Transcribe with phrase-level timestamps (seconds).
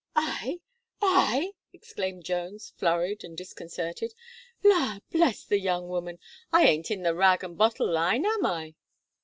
[0.15, 0.61] "I
[0.99, 4.15] I!" exclaimed Jones, flurried and disconcerted.
[4.63, 6.17] "La, bless the young woman!
[6.51, 8.73] I aint in the rag and bottle line, am I?"